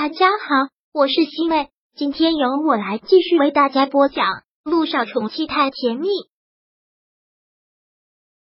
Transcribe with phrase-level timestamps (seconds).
[0.00, 4.24] 大家好，我是西妹，今天由我来继续为大家播讲
[4.62, 6.06] 《路上宠妻太甜蜜》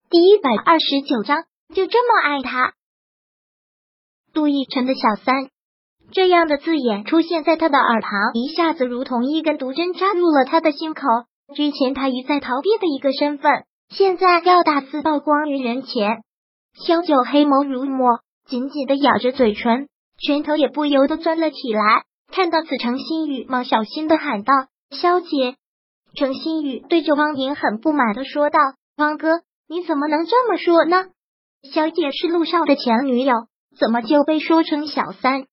[0.10, 1.46] 第一百二十九章。
[1.73, 2.73] 就这么爱他，
[4.33, 5.49] 杜奕晨的小三
[6.12, 11.08] 这样的字眼出现在他的耳旁，一下子如同一根毒针扎入了他的心口。
[11.56, 16.22] 之前他一再逃避的一个身份，现在要大肆曝光于人前。
[16.86, 19.88] 萧九黑眸如墨，紧紧的咬着嘴唇。
[20.18, 22.04] 拳头也不由得钻了起来。
[22.31, 24.53] 看到此，程新宇忙小心的喊道
[24.91, 25.55] ：“萧姐。”
[26.16, 28.59] 程新宇对着汪莹很不满的说道
[28.98, 31.05] ：“汪哥，你怎么能这么说呢？
[31.71, 33.34] 萧姐是陆少的前女友，
[33.77, 35.45] 怎么就被说成小三？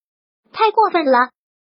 [0.51, 1.29] 太过分了！”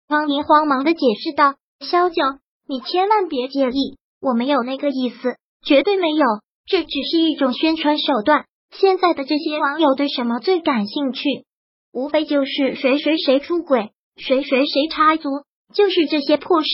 [0.10, 2.22] 汪莹慌忙的解释道：“萧九，
[2.68, 6.26] 你千万别介意，我没有那个意思，绝对没有，
[6.66, 8.46] 这只是一种宣传手段。
[8.72, 11.46] 现在的这些网友对什么最感兴趣？”
[11.94, 15.30] 无非就是谁谁谁出轨，谁谁谁插足，
[15.74, 16.68] 就是这些破事。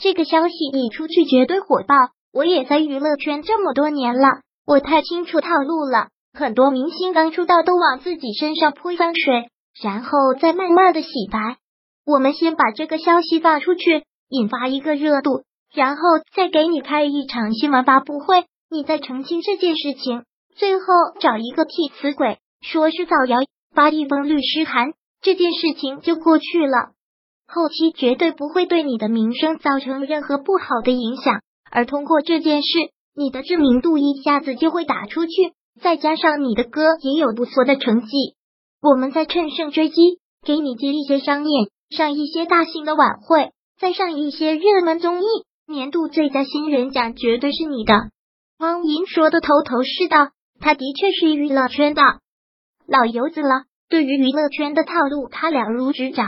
[0.00, 1.94] 这个消息一出去绝对火爆。
[2.32, 4.28] 我也在娱乐圈这么多年了，
[4.64, 6.08] 我太清楚套路了。
[6.32, 9.50] 很多明星刚出道都往自己身上泼脏水，
[9.82, 11.56] 然后再慢慢的洗白。
[12.06, 15.42] 我们先把这个消息发出去，引发一个热度，
[15.74, 20.22] 然后再给你开一场新闻发布会，你再澄清这件事情，
[20.54, 20.84] 最后
[21.20, 23.38] 找一个替死鬼说是造谣。
[23.74, 26.92] 发一封律师函，这件事情就过去了。
[27.46, 31.40] 后期绝对不会对你的名声造成任何不好的影响，
[31.70, 32.68] 而通过这件事，
[33.16, 35.32] 你的知名度一下子就会打出去。
[35.80, 38.08] 再加上你的歌也有不错的成绩，
[38.82, 45.24] 我们再趁胜追击，给你接一些商演，上一些大型的晚会，再上一些热门综艺，
[45.66, 47.94] 年度最佳新人奖绝对是你的。
[48.58, 50.28] 汪莹说的头头是道，
[50.60, 52.02] 他的确是娱乐圈的。
[52.90, 56.26] 老油子了，对于娱乐圈的套路，他了如指掌。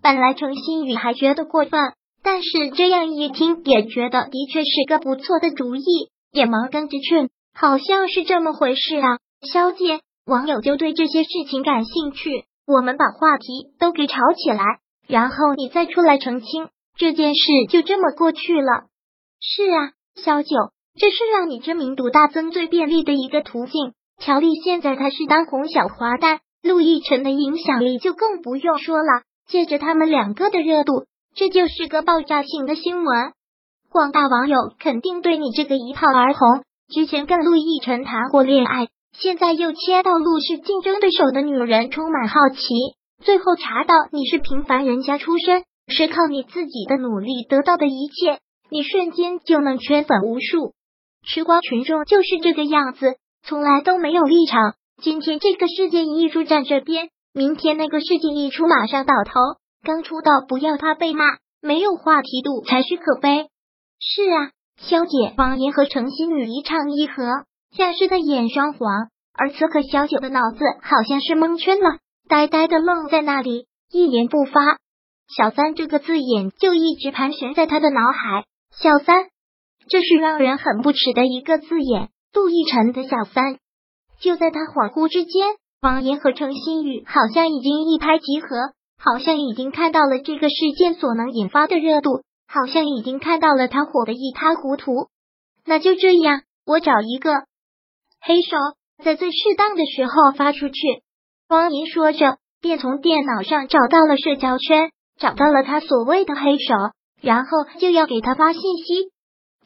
[0.00, 5.82] 本来程新宇还觉得过分，但是这样一听，也觉得的确是个不错的主意，
[6.32, 9.18] 也忙跟着劝，好像是这么回事啊。
[9.52, 14.64] 萧姐，网友就对这些事情感兴趣，我们把话题都给炒起来，
[15.06, 18.86] 然后你再出来澄清，这件事就这么过去了。
[19.38, 20.48] 是啊，萧九，
[20.98, 23.92] 这是让你知名度大增最便利的一个途径。
[24.18, 29.22] 乔丽现在她是当红小花旦，陆亦辰的影响力就更不用说了。
[29.46, 31.04] 借着他们两个的热度，
[31.34, 33.32] 这就是个爆炸性的新闻。
[33.90, 42.58] 广大网友肯定对你这个一炮而红，之前跟陆亦辰谈过恋爱，现在又切到陆氏竞争对手的女人，充满好奇。
[43.22, 48.38] 最后查到你是平凡人家出身，是靠你自己的努力得到的一切，
[48.70, 50.72] 你瞬间就能圈粉无数。
[51.26, 53.16] 吃瓜群众就是这个样子。
[53.46, 54.74] 从来都没有立场。
[55.02, 59.32] 今天这个事件一出站这边，明天那个事情一出马上倒头。
[59.82, 61.24] 刚出道不要他被骂，
[61.60, 63.48] 没有话题度才是可悲。
[64.00, 67.44] 是啊，萧姐、王爷和程心宇一唱一和，
[67.76, 69.08] 像是在演双簧。
[69.36, 74.78] 而此刻萧九的脑子好像是蒙圈了，呆呆的愣在那里，一言不发。
[75.36, 78.44] 小三这个字眼就一直盘旋在他的脑海。
[78.70, 79.26] 小三，
[79.90, 82.08] 这是让人很不耻的一个字眼。
[82.34, 83.58] 杜奕晨的小三，
[84.18, 85.46] 就在他恍惚之间，
[85.80, 95.06] 王岩和程新宇好像已经一拍即合，好像已经看到了这个事件所能引发的热度，好像已经看到了他火的一塌糊涂。
[95.64, 97.30] 那就这样，我找一个
[98.20, 98.56] 黑手，
[99.04, 100.74] 在最适当的时候发出去。
[101.48, 104.90] 王岩说着，便从电脑上找到了社交圈，
[105.20, 106.74] 找到了他所谓的黑手，
[107.22, 109.13] 然后就要给他发信息。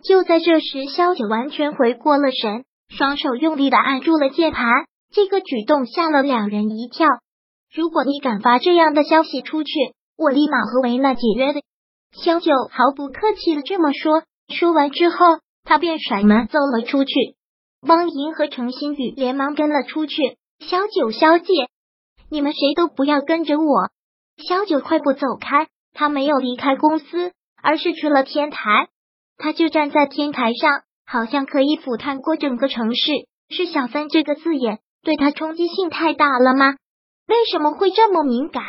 [0.03, 4.66] 就在这时，萧九完全回过了神，双手用力的按住了键盘。
[5.10, 7.06] 这个举动吓了两人一跳。
[7.75, 9.70] 如果你敢发这样的消息出去，
[10.16, 11.62] 我立马和维娜解约的。
[12.12, 14.22] 萧九毫不客气的这么说。
[14.48, 15.16] 说完之后，
[15.64, 17.12] 他便甩门走了出去。
[17.86, 20.36] 汪莹和程新宇连忙跟了出去。
[20.60, 21.53] 萧九，萧姐，
[22.30, 23.91] 你们谁都不要跟着我。
[24.48, 28.89] 萧九快步走开，他没有离开公司，而是去了天台。
[29.38, 33.12] 他就站在天台上，好像可以俯瞰过整个城市。
[33.48, 36.74] 是“小三”这个字眼对他冲击性太大了吗？
[37.26, 38.62] 为什么会这么敏感？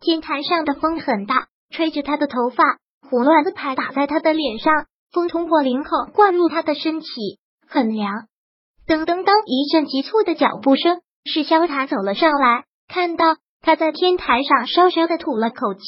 [0.00, 7.06] 天台上的风很大，吹着他的头发，胡乱的拍打在他的脸上，风通过领口灌入他的身体，
[7.66, 8.26] 很凉。
[8.86, 15.80] 噔噔噔，一阵急促的脚步声，是萧塔走了上来，看到他在天台上，稍稍的吐了口气。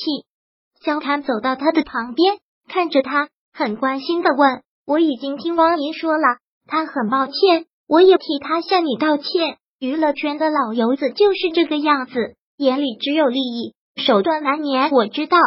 [0.80, 2.38] 萧塔走到他的旁边，
[2.68, 3.28] 看着他。
[3.56, 6.36] 很关心的问：“我已经听汪莹说了，
[6.66, 9.56] 他很抱歉，我也替他向你道歉。
[9.78, 15.38] 娱乐圈的老油子就是这个样子，眼里只有利益，手段难免，我知道。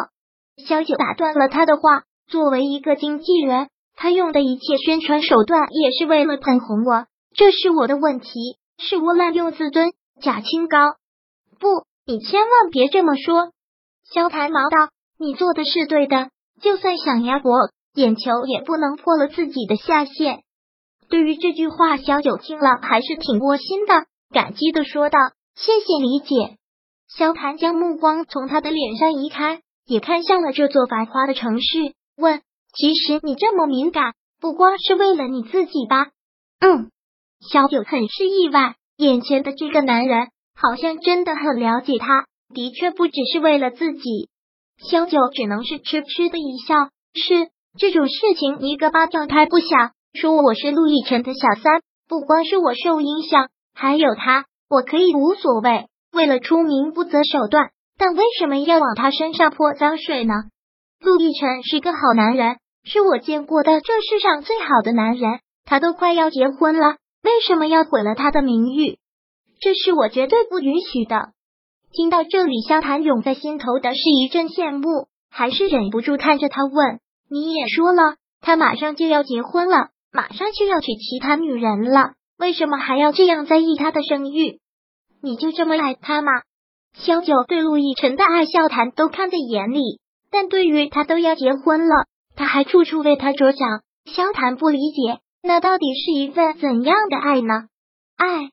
[0.66, 8.28] 萧九打断了他的话，作为一个经纪人，他用的一切宣传手段也是为了捧红我，这是我的问题，
[8.76, 10.78] 是我滥用自尊，假清高。
[11.60, 13.52] 不，你千万别这么说。
[14.12, 16.30] 萧谈忙道：“你做的是对的，
[16.60, 20.42] 就算想压我眼球，也不能破了自己的下限。”
[21.10, 25.18] 对于这句话，小九听了还是挺窝心的，感激的说道
[25.56, 26.56] ：“谢谢理解。”
[27.12, 32.42] 萧谈将目光从他的脸上移开，也看向了这座繁华的城市，问
[32.72, 36.10] ：“其实你这么敏感，不光是为了你自己吧？”
[36.62, 36.90] 嗯，
[37.40, 44.28] 萧九很是意外，眼前的这个男人好像真的很了解他，的确不只是为了自己。
[44.78, 46.76] 萧九只能是痴痴的一笑，
[47.14, 49.92] 是这种事情一个巴掌拍不响。
[50.12, 55.86] 说我是陆亦辰的小三，不光是我受影响，还有他，我可以无所谓。
[56.12, 60.34] 为了出名不择手段，但为什么要往他身上泼脏水呢？
[61.00, 68.98] 陆亦辰是个好男人，是我见过的这世上最好的男人，他都快要结婚了，为什么要毁了他的名誉？
[69.60, 71.28] 这是我绝对不允许的。
[71.92, 76.98] 听到这里，萧谭涌在心头的是一阵羡慕，还是忍不住看着他问
[77.30, 84.58] ：“你也说了，他马上就要结婚了。”马上就要娶其他女人了，为什么还要这样在意他的声誉？
[85.22, 86.32] 你就这么爱他吗？
[86.94, 93.82] 萧九对陆亦辰的爱笑谈都看在眼里，但对于他都要结婚了，他还处处为他着想。
[94.06, 97.68] 萧谈不理解，那到底是一份怎样的爱呢？
[98.16, 98.50] 爱，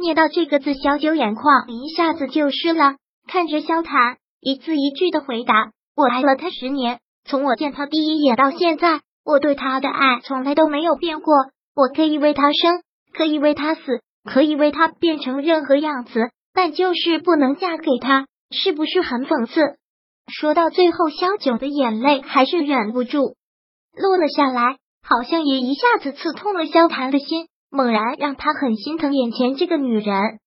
[0.00, 2.96] 念到这个字，萧九眼眶一下子就湿了，
[3.28, 11.34] 看着萧谈，一字一句的回答：“我爱了他十年，从我见他第一眼到现在。”我对他的爱从来都没有变过，
[11.74, 12.82] 我可以为他生，
[13.14, 19.78] 可以为他死，可以为他变成任何样子，但就是不能嫁给他，是不是很讽刺？
[20.28, 23.18] 说到最后，萧九的眼泪还是忍不住
[23.96, 30.38] 落了下来，好像也一下子刺痛了萧谭的心，猛然让他很心疼眼前这个女人。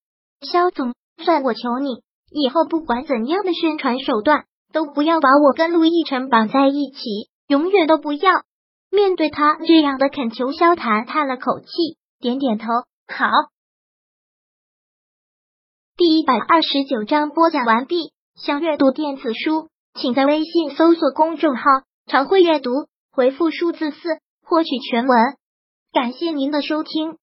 [0.41, 0.93] 萧总，
[1.25, 8.31] 算我求你，以后不管怎样的宣传手段，都不要把我跟陆亦辰绑在一起，永远都不要。
[8.89, 11.67] 面对他这样的恳求，萧谈叹了口气，
[12.19, 12.67] 点点头。
[13.07, 13.27] 好，
[15.97, 18.13] 第一百二十九章播讲完毕。
[18.35, 21.63] 想阅读电子书，请在微信搜索公众号
[22.05, 22.69] “常会阅读”，
[23.11, 23.97] 回复数字四
[24.45, 25.17] 获取全文。
[25.91, 27.17] 感谢您的收听。